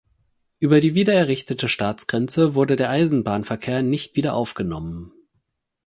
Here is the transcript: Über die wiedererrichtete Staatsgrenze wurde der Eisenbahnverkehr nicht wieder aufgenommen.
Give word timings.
Über 0.57 0.79
die 0.79 0.95
wiedererrichtete 0.95 1.67
Staatsgrenze 1.67 2.55
wurde 2.55 2.75
der 2.75 2.89
Eisenbahnverkehr 2.89 3.83
nicht 3.83 4.15
wieder 4.15 4.33
aufgenommen. 4.33 5.13